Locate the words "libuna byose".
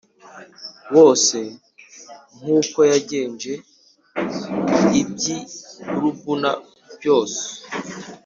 6.01-7.41